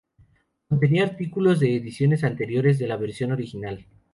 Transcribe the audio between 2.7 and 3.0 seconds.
de la